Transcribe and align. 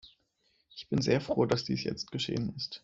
Ich 0.75 0.89
bin 0.89 0.99
sehr 1.03 1.21
froh, 1.21 1.45
dass 1.45 1.63
dies 1.63 1.83
jetzt 1.83 2.11
geschehen 2.11 2.55
ist. 2.55 2.79